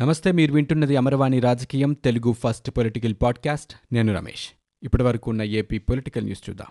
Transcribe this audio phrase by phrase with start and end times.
[0.00, 3.74] నమస్తే మీరు వింటున్నది అమరవాణి రాజకీయం తెలుగు ఫస్ట్ పొలిటికల్ పాడ్కాస్ట్.
[3.92, 4.48] నేను రమేష్.
[4.82, 6.66] ఇప్పటి వరకు ఉన్న ఏపీ పొలిటికల్ న్యూస్ చూద్దాం.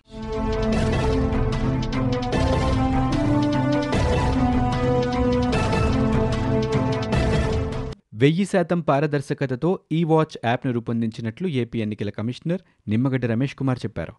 [8.14, 14.14] వెయ్యి శాతం పారదర్శకతతో ఈ వాచ్ యాప్ను రూపొందించినట్లు ఏపీ ఎన్నికల కమిషనర్ నిమ్మగడ్డ రమేష్ కుమార్ చెప్పారు.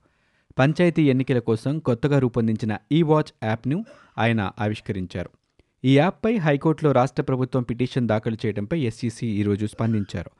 [0.59, 3.85] పంచాయతీ ఎన్నికల కోసం కొత్తగా రూపొందించిన ఈ వాచ్ యాప్ను
[4.19, 5.31] ఆయన ఆవిష్కరించారు.
[5.87, 10.31] ఈ యాప్పై హైకోర్టులో రాష్ట్ర ప్రభుత్వం పిటిషన్ దాఖలు చేయడంపై ఎస్సీసీ ఈరోజు స్పందించారు.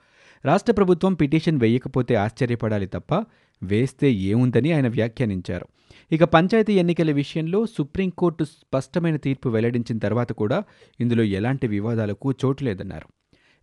[0.45, 3.25] రాష్ట్ర ప్రభుత్వం పిటిషన్ వేయకపోతే ఆశ్చర్యపడాలి తప్ప
[3.63, 5.67] వేస్తే ఏముందని ఆయన వ్యాఖ్యానించారు.
[6.13, 10.65] ఇక పంచాయతీ ఎన్నికల విషయంలో సుప్రీంకోర్టు స్పష్టమైన తీర్పు వెల్లడించిన తర్వాత కూడా
[11.01, 13.09] ఇందులో ఎలాంటి వివాదాలకు చోటు లేదన్నారు.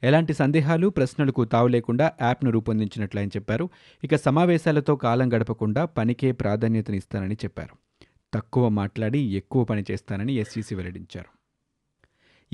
[0.06, 3.70] ఎలాంటి సందేహాలు ప్రశ్నలకు తావు లేకుండా యాప్ను రూపొందించినట్లు ఆయన చెప్పారు.
[4.04, 8.06] ఇక సమావేశాలతో కాలం గడపకుండా పనికే ప్రాధాన్యతనిస్తానని చెప్పారు.
[8.34, 11.33] తక్కువ మాట్లాడి ఎక్కువ పని చేస్తానని ఎస్సీసీ వెల్లడించారు.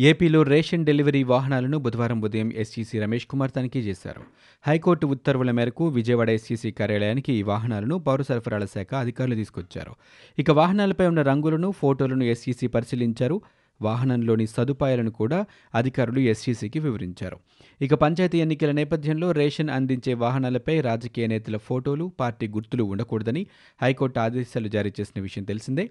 [0.01, 4.21] ఏపీలో రేషన్ డెలివరీ వాహనాలను బుధవారం ఉదయం ఎస్సీసీ రమేష్ కుమార్ తనిఖీ చేశారు.
[4.67, 9.95] హైకోర్టు ఉత్తర్వుల మేరకు విజయవాడ ఎస్సీసీ కార్యాలయానికి ఈ వాహనాలను పౌర సరఫరాల శాఖ అధికారులు తీసుకొచ్చారు.
[10.39, 13.41] ఇక వాహనాలపై ఉన్న రంగులను ఫోటోలను ఎస్సీసీ పరిశీలించారు.
[13.81, 17.39] వాహనంలోని సదుపాయాలను కూడా అధికారులు ఎస్సీసీకి వివరించారు.
[17.81, 23.47] ఇక పంచాయతీ ఎన్నికల నేపథ్యంలో రేషన్ అందించే వాహనాలపై రాజకీయ నేతల ఫోటోలు పార్టీ గుర్తులు ఉండకూడదని
[23.81, 25.89] హైకోర్టు ఆదేశాలు జారీ చేసిన విషయం తెలిసిందే.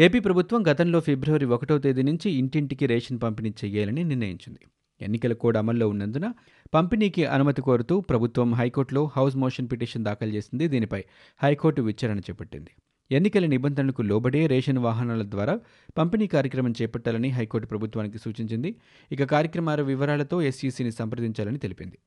[0.00, 4.60] ఏపీ ప్రభుత్వం గతంలో ఫిబ్రవరి ఒకటో తేదీ నుంచి ఇంటింటికి రేషన్ పంపిణీ చేయాలని నిర్ణయించింది.
[5.00, 6.34] ఎన్నికల కోడ్ అమల్లో ఉన్నందున
[6.74, 10.68] పంపిణీకి అనుమతి కోరుతూ ప్రభుత్వం హైకోర్టులో హౌస్ మోషన్ పిటిషన్ దాఖలు చేసింది.
[10.68, 11.04] దీనిపై
[11.42, 12.70] హైకోర్టు విచారణ చేపట్టింది.
[13.10, 15.60] ఎన్నికల నిబంధనలకు లోబడే రేషన్ వాహనాల ద్వారా
[15.98, 18.76] పంపిణీ కార్యక్రమం చేపట్టాలని హైకోర్టు ప్రభుత్వానికి సూచించింది.
[19.12, 21.98] ఇక కార్యక్రమాల వివరాలతో ఎస్ఈసీని సంప్రదించాలని తెలిపింది.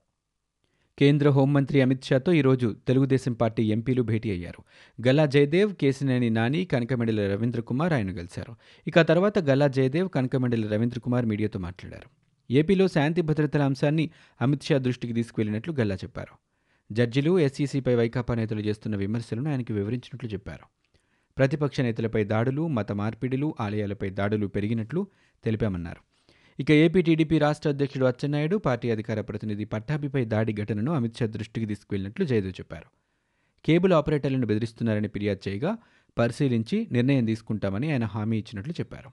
[1.00, 4.64] కేంద్ర హోంమంత్రి అమిత్ షాతో ఈరోజు తెలుగుదేశం పార్టీ ఎంపీలు భేటీ అయ్యారు.
[5.08, 8.56] గల్లా జయదేవ్ కేసినేని నాని కనకమెండల రవీంద్ర కుమార్ ఆయన కలిశారు
[8.88, 12.10] ఇక తర్వాత గల్లా జయదేవ్ కనకమెండల రవీంద్ర కుమార్ మీడియాతో మాట్లాడారు.
[12.52, 14.10] ఏపీలో శాంతి భద్రతల అంశాన్ని
[14.42, 16.38] అమిత్ షా దృష్టికి తీసుకువెళ్ళినట్లు గల్లా చెప్పారు.
[16.92, 20.66] జడ్జిలు ఎస్సీసీపై వైకాపా నేతలు చేస్తున్న విమర్శలను ఆయనకు వివరించినట్లు చెప్పారు.
[21.38, 25.08] ప్రతిపక్ష నేతలపై దాడులు మత మార్పిడులు ఆలయాలపై దాడులు పెరిగినట్లు
[25.44, 26.11] తెలిపామన్నారు.
[26.60, 31.66] ఇక ఏపీ టీడీపీ రాష్ట్ర అధ్యక్షుడు అచ్చెన్నాయుడు పార్టీ అధికార ప్రతినిధి పట్టాభిపై దాడి ఘటనను అమిత్ షా దృష్టికి
[31.66, 32.86] తీసుకువెళ్ళినట్లు జయదేవ్ చెప్పారు.
[33.66, 35.78] కేబుల్ ఆపరేటర్లను బెదిరిస్తున్నారని ఫిర్యాదు చేయగా
[36.18, 39.12] పరిశీలించి నిర్ణయం తీసుకుంటామని ఆయన హామీ ఇచ్చినట్లు చెప్పారు.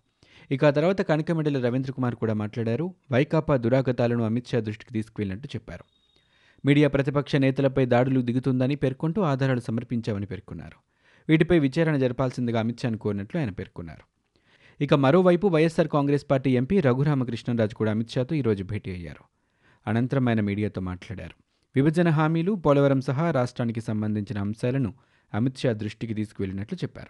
[0.50, 2.94] ఇక ఆ తర్వాత కనకమెడల రవీంద్ర కుమార్ కూడా మాట్లాడారు.
[3.12, 5.84] వైకాపా దురాగతాలను అమిత్ షా దృష్టికి తీసుకువెళ్ళినట్టు చెప్పారు.
[6.64, 10.78] మీడియా ప్రతిపక్ష నేతలపై దాడులు దిగుతుందని పేర్కొంటూ ఆధారాలు సమర్పించామని పేర్కొన్నారు.
[11.28, 14.17] వీటిపై విచారణ జరపాల్సిందిగా అమిత్ షాను కోరినట్లు ఆయన పేర్కొన్నారు.
[14.80, 19.24] ఇక మరోవైపు YSR Congress party MP Raghu Rama Krishna Raju కూడా అమిత్ షాతో ఈరోజు భేటీ అయ్యారు.
[19.86, 21.42] అనంతరం ఆయన మీడియాతో మాట్లాడారు.
[21.76, 24.94] విభజన హామీలు పోలవరం సహా రాష్ట్రానికి సంబంధించిన అంశాలను
[25.34, 27.08] అమిత్ షా దృష్టికి తీసుకువెళ్ళినట్లు చెప్పారు.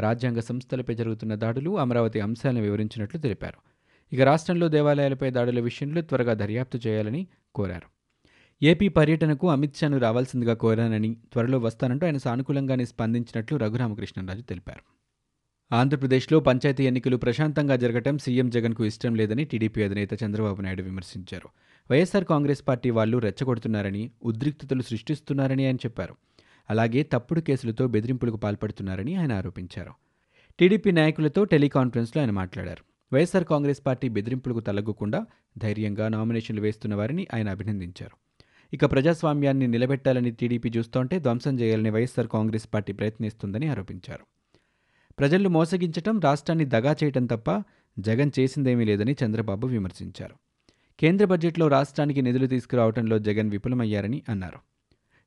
[0.00, 3.58] రాజ్యాంగ సంస్థలపై జరుగుతున్న దాడులు అమరావతి అంశాలను వివరించినట్లు తెలిపారు.
[4.12, 7.88] ఇక రాష్ట్రంలో దేవాలయాలపై దాడుల విషయంలో త్వరగా దర్యాప్తు చేయాలని కోరారు.
[8.62, 15.03] ఏపీ పర్యటనకు అమిత్ షాను రావాల్సిందిగా కోరానని త్వరలో వస్తానంటూ ఆయన సానుకూలంగానే స్పందించినట్లు రఘురామకృష్ణరాజు తెలిపారు.
[15.72, 21.48] ఆంధ్రప్రదేశ్లో పంచాయతీ ఎన్నికలు ప్రశాంతంగా జరగటం సీఎం జగన్కు ఇష్టం లేదని టీడీపీ అధినేత చంద్రబాబు నాయుడు విమర్శించారు.
[21.90, 26.14] వైఎస్సార్ కాంగ్రెస్ పార్టీ వాళ్ళు రెచ్చగొడుతున్నారని ఉద్రిక్తతలు సృష్టిస్తున్నారని ఆయన చెప్పారు.
[26.70, 29.92] అలాగే తప్పుడు కేసులతో బెదిరింపులకు పాల్పడుతున్నారని ఆయన ఆరోపించారు.
[30.58, 32.84] టీడీపీ నాయకులతో టెలికాన్ఫరెన్స్లో ఆయన మాట్లాడారు.
[33.12, 35.26] వైఎస్సార్ కాంగ్రెస్ పార్టీ బెదిరింపులకు తలగ్గకుండా
[35.58, 38.16] ధైర్యంగా నామినేషన్లు వేస్తున్న వారిని ఆయన అభినందించారు.
[38.72, 44.24] ఇక ప్రజాస్వామ్యాన్ని నిలబెట్టాలని టీడీపీ చూస్తోంటే ధ్వంసం చేయాలని వైఎస్సార్ కాంగ్రెస్ పార్టీ ప్రయత్నిస్తుందని ఆరోపించారు.
[45.18, 47.62] ప్రజలను మోసగించటం రాష్ట్రాన్ని దగా చేయటం తప్ప
[47.98, 50.34] జగన్ చేసిందేమీ లేదని చంద్రబాబు విమర్శించారు.
[50.98, 54.58] కేంద్ర బడ్జెట్లో రాష్ట్రానికి నిధులు తీసుకురావడంలో జగన్ విఫలమయ్యారని అన్నారు.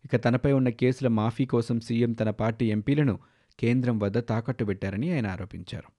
[0.06, 3.20] ఇక తనపై ఉన్న కేసుల మాఫీ కోసం సీఎం తన పార్టీ ఎంపీలను
[3.60, 5.90] కేంద్రం వద్ద తాకట్టు పెట్టారని ఆయన ఆరోపించారు.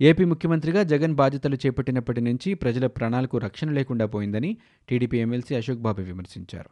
[0.00, 4.56] ఏపీ ముఖ్యమంత్రిగా జగన్ బాధ్యతలు చేపట్టినప్పటి నుంచి ప్రజల ప్రాణాలకు రక్షణ లేకుండా పోయిందని
[4.88, 6.70] టీడీపీ ఎమ్మెల్సీ అశోక్ బాబు విమర్శించారు.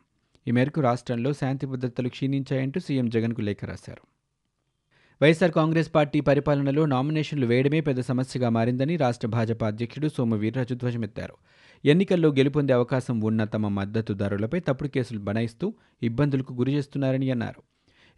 [0.49, 4.14] ఈ మేరకు రాష్ట్రంలో శాంతి భద్రతలు క్షీణించాయంటూ సీఎం జగన్కు లేఖ రాశారు.
[5.21, 11.37] వైఎస్సార్ కాంగ్రెస్ పార్టీ పరిపాలనలో నామినేషన్లు వేయడమే పెద్ద సమస్యగా మారిందని రాష్ట్ర భాజపా అధ్యక్షుడు సోము వీర్రాజు ధ్వజమెత్తారు
[11.85, 17.63] ఎన్నికల్లో గెలుపొందే అవకాశం ఉన్న తమ మద్దతుదారులపై తప్పుడు కేసులు బనాయిస్తూ ఇబ్బందులకు గురి చేస్తున్నారని అన్నారు.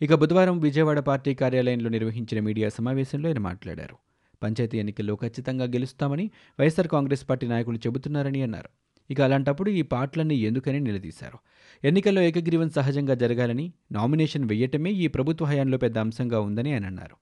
[0.00, 3.96] ఇక బుధవారం విజయవాడ పార్టీ కార్యాలయంలో నిర్వహించిన మీడియా సమావేశంలో ఆయన మాట్లాడారు.
[4.43, 8.70] పంచాయతీ ఎన్నికల్లో ఖచ్చితంగా గెలుస్తామని వైఎస్సార్ కాంగ్రెస్ పార్టీ నాయకులు చెబుతున్నారని అన్నారు.
[9.11, 11.38] ఇక అలాంటప్పుడు ఈ పాటలన్నీ ఎందుకని నిలదీశారు?
[11.87, 17.17] ఎన్నికల్లో ఏకగ్రీవం సహజంగా జరగాలని నామినేషన్ వెయ్యటమే ఈ ప్రభుత్వ హయాంలో పెద్ద అంశంగా ఉందని ఆయన అన్నారు.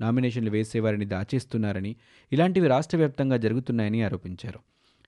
[0.00, 1.96] నామినేషన్లు వేసేవారిని దాచేస్తున్నారని
[2.32, 4.58] ఇలాంటివి రాష్ట్ర వ్యాప్తంగా జరుగుతున్నాయని ఆరోపించారు.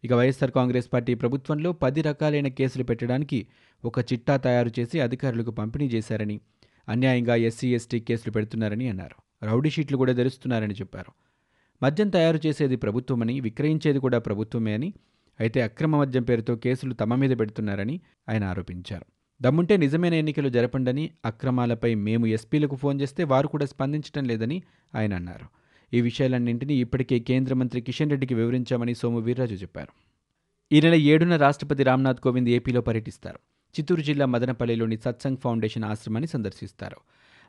[0.05, 3.47] ఇక వైఎస్ఆర్ కాంగ్రెస్ పార్టీ ప్రభుత్వంలో పది రకాలైన కేసులు పెట్టడానికి
[3.85, 6.41] ఒక చిట్టా తయారు చేసి అధికారులకు పంపిణీ చేశారని
[6.89, 9.47] అన్యాయంగా ఎస్సీ ఎస్టీ కేసులు పెడుతున్నారని అన్నారు.
[9.47, 11.13] రౌడీ షీట్లు కూడా తెరుస్తున్నారని చెప్పారు.
[11.83, 14.93] మద్యం తయారు చేసేది ప్రభుత్వమని విక్రయించేది కూడా ప్రభుత్వమే అని
[15.41, 19.05] అయితే అక్రమ మద్యం పేరుతో కేసులు తమ మీద పెడుతున్నారని ఆయన ఆరోపించారు.
[19.43, 24.63] దమ్ముంటే నిజమైన ఎన్నికలు జరపండని అక్రమాలపై మేము ఎస్పీలకు ఫోన్ చేస్తే వారు కూడా స్పందించడం లేదని
[24.95, 25.47] ఆయన అన్నారు.
[25.95, 29.93] ఈ విషయాలన్నింటినీ ఇప్పటికే కేంద్ర మంత్రి కిషన్ రెడ్డికి వివరించామని సోము వీర్రాజు చెప్పారు.
[30.73, 33.39] ఈ నెల ఏడున రాష్ట్రపతి రామ్నాథ్ కోవింద్ ఏపీలో పర్యటిస్తారు.
[33.75, 36.97] చిత్తూరు జిల్లా మదనపల్లిలోని సత్సంగ్ ఫౌండేషన్ ఆశ్రమాన్ని సందర్శిస్తారు.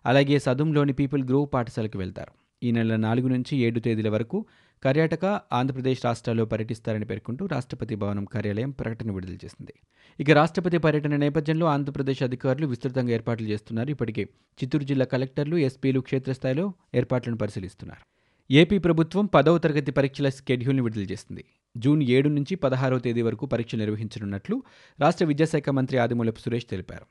[0.06, 2.49] అలాగే సదుంలోని పీపుల్ గ్రోవ్ పాఠశాలకు వెళ్తారు.
[2.64, 4.46] ఈ నెల నాలుగు నుంచి ఏడు తేదీల వరకు
[4.84, 9.74] కర్ణాటక ఆంధ్రప్రదేశ్ రాష్ట్రాల్లో పర్యటిస్తారని పేర్కొంటూ రాష్ట్రపతి భవనం కార్యాలయం ప్రకటన విడుదల చేసింది.
[10.20, 13.90] ఇక రాష్ట్రపతి పర్యటన నేపథ్యంలో ఆంధ్రప్రదేశ్ అధికారులు విస్తృతంగా ఏర్పాట్లు చేస్తున్నారు.
[13.90, 14.24] ఇప్పటికే
[14.60, 18.04] చిత్తూరు జిల్లా కలెక్టర్లు ఎస్పీలు క్షేత్రస్థాయిలో ఏర్పాట్లను పరిశీలిస్తున్నారు.
[18.52, 21.46] ఏపీ ప్రభుత్వం పదవ తరగతి పరీక్షల స్కెడ్యూల్ని విడుదల చేసింది.
[21.78, 24.64] జూన్ ఏడు నుంచి పదహారవ తేదీ వరకు పరీక్షలు నిర్వహించనున్నట్లు
[25.00, 27.06] రాష్ట్ర విద్యాశాఖ మంత్రి ఆదిమూలపు సురేష్ తెలిపారు.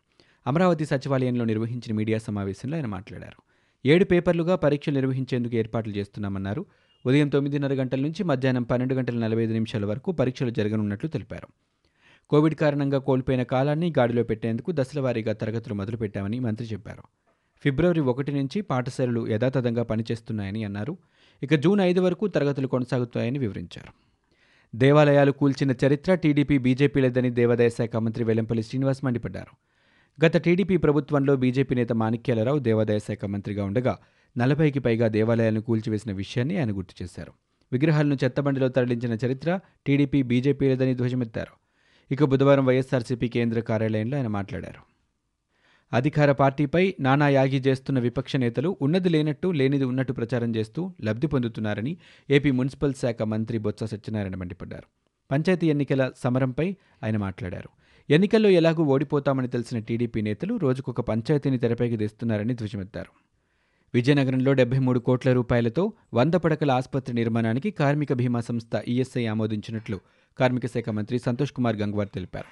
[0.46, 3.47] అమరావతి సచివాలయంలో నిర్వహించిన మీడియా సమావేశంలో ఆయన మాట్లాడారు.
[3.86, 6.66] ఏడు పేపర్లుగా పరీక్షలు నిర్వహించేందుకు ఏర్పాట్లు చేస్తున్నామన్నారు.
[7.06, 11.48] ఉదయం తొమ్మిదిన్నర గంటల నుంచి మధ్యాహ్నం పన్నెండు గంటల నలభై ఐదు నిమిషాల వరకు పరీక్షలు జరగనున్నట్లు తెలిపారు.
[12.30, 17.02] కోవిడ్ కారణంగా కోల్పోయిన కాలాన్ని గాడిలో పెట్టేందుకు దశలవారీగా తరగతులు మొదలుపెట్టామని మంత్రి చెప్పారు.
[17.64, 20.98] ఫిబ్రవరి ఒకటి నుంచి పాఠశాలలు యథాతథంగా పనిచేస్తున్నాయని అన్నారు.
[21.42, 23.92] ఇక జూన్ ఐదు వరకు తరగతులు కొనసాగుతాయని వివరించారు.
[24.76, 29.67] దేవాలయాలు కూల్చిన చరిత్ర టీడీపీ బీజేపీలేదని దేవాదాయ శాఖ మంత్రి వెల్లంపల్లి శ్రీనివాస్ మండిపడ్డారు.
[30.24, 33.98] గత టీడీపీ ప్రభుత్వంలో బీజేపీ నేత మాణిక్యాలరావు దేవాదాయ శాఖ మంత్రిగా ఉండగా
[34.38, 37.32] నలభైకి పైగా దేవాలయాలను కూల్చివేసిన విషయాన్ని ఆయన గుర్తు చేశారు.
[37.72, 41.54] విగ్రహాలను చెత్తబండిలో తరలించిన చరిత్ర టీడీపీ బీజేపీలేదని ధ్వజమెత్తారు.
[42.10, 44.82] ఇక బుధవారం వైఎస్ఆర్సీపీ కేంద్ర కార్యాలయంలో ఆయన మాట్లాడారు.
[45.92, 51.96] అధికార పార్టీపై నానా యాగి చేస్తున్న విపక్ష నేతలు ఉన్నది లేనట్టు లేనిది ఉన్నట్టు ప్రచారం చేస్తూ లబ్ధి పొందుతున్నారని
[52.30, 54.84] ఏపీ మున్సిపల్ శాఖ మంత్రి బొత్స సత్యనారాయణ మండిపడ్డారు.
[55.30, 57.77] పంచాయతీ ఎన్నికల సమరంపై ఆయన మాట్లాడారు.
[58.10, 63.10] ఎన్నికల్లో ఎలాగూ ఓడిపోతామని తెలిసిన టీడీపీ నేతలు రోజుకొక పంచాయతీని తెరపైకి తెస్తున్నారని ధ్వజమెత్తారు.
[63.94, 70.00] విజయనగరంలో డెబ్బై మూడు కోట్ల రూపాయలతో వంద పడకల ఆసుపత్రి నిర్మాణానికి కార్మిక బీమా సంస్థ ఈఎస్ఐ ఆమోదించినట్లు
[70.38, 72.46] కార్మిక శాఖ మంత్రి సంతోష్ కుమార్ గంగ్వార్ తెలిపారు.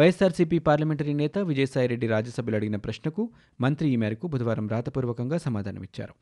[0.00, 6.14] వైఎస్ఆర్సీపీ పార్లమెంటరీ నేత విజయసాయిరెడ్డి రాజ్యసభలో అడిగిన ప్రశ్నకు మంత్రి ఈ మేరకు బుధవారం రాతపూర్వకంగా సమాధానమిచ్చారు.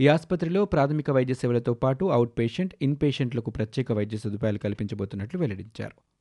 [0.00, 6.15] ఈ ఆసుపత్రిలో ప్రాథమిక వైద్య సేవలతో పాటు అవుట్ పేషెంట్ ఇన్ పేషెంట్లకు ప్రత్యేక వైద్య సదుపాయాలు కల్పించబోతున్నట్లు వెల్లడించారు.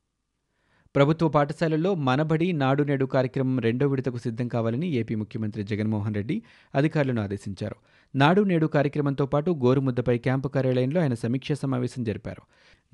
[0.96, 6.42] ప్రభుత్వ పాఠశాలల్లో మనబడి నాడు నేడు కార్యక్రమం రెండో విడతకు సిద్ధం కావాలని ఏపీ ముఖ్యమంత్రి జగన్మోహన్ రెడ్డి
[6.76, 7.76] అధికారులను ఆదేశించారు.
[8.16, 12.42] నాడు నేడు కార్యక్రమంతో పాటు గోరుముద్దపై క్యాంపు కార్యాలయంలో ఆయన సమీక్షా సమావేశం జరిపారు.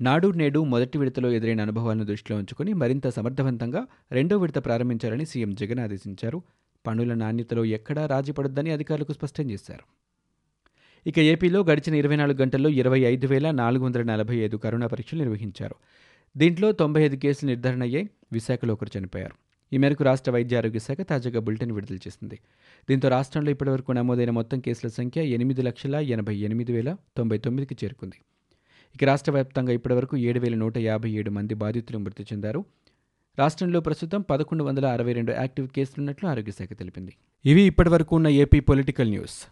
[0.00, 5.78] నాడు నేడు మొదటి విడతలో ఎదురైన అనుభవాలను దృష్టిలో ఉంచుకుని మరింత సమర్థవంతంగా రెండో విడత ప్రారంభించాలని సీఎం జగన్
[5.78, 6.42] ఆదేశించారు.
[6.86, 9.84] పనుల నాణ్యతలో ఎక్కడా రాజీ పడొద్దని అధికారులకు స్పష్టం చేశారు.
[11.06, 15.18] ఇక ఏపీలో గడిచిన ఇరవై నాలుగు గంటల్లో ఇరవై ఐదు వేల నాలుగు వందల నలభై ఐదు కరోనా పరీక్షలు
[15.18, 15.74] నిర్వహించారు.
[16.36, 19.34] దీంట్లో తొంభై ఐదు కేసులు నిర్ధారణ అయ్యాయి విశాఖలో ఒకరు చనిపోయారు.
[19.72, 22.38] ఈ మేరకు రాష్ట్ర వైద్య ఆరోగ్య శాఖ తాజాగా బులెటిన్ విడుదల చేసింది.
[22.88, 28.16] దీంతో రాష్ట్రంలో ఇప్పటివరకు నమోదైన మొత్తం కేసుల సంఖ్య ఎనిమిది లక్షల ఎనభై ఎనిమిది వేల తొంభై తొమ్మిదికి చేరుకుంది.
[28.94, 32.64] ఇక రాష్ట్ర వ్యాప్తంగా ఇప్పటివరకు ఏడు వేల నూట యాభై ఏడు మంది బాధితులు మృతి చెందారు.
[33.38, 37.16] రాష్ట్రంలో ప్రస్తుతం పదకొండు వందల అరవై రెండు యాక్టివ్ కేసులున్నట్లు ఆరోగ్య శాఖ తెలిపింది.
[37.44, 39.51] ఇవి ఇప్పటివరకు ఉన్న ఏపీ పొలిటికల్ న్యూస్.